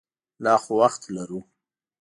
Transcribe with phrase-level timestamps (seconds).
[0.43, 1.39] لا خو وخت لرو.